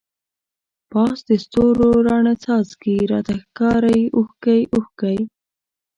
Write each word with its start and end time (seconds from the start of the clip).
پاس 0.91 1.17
د 1.27 1.29
ستورو 1.43 1.89
راڼه 2.07 2.33
څاڅکی، 2.43 2.95
راته 3.11 3.33
ښکاری 3.43 4.01
اوښکی 4.15 4.61
اوښکی 4.73 5.17